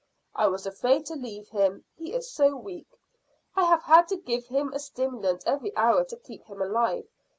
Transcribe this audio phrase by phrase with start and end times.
[0.33, 2.87] "I was afraid to leave him he is so weak.
[3.55, 7.05] I have had to give him a stimulant every hour to keep him alive.